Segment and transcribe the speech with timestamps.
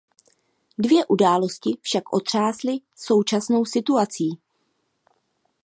[0.77, 4.29] Dvě události však otřásly současnou situací.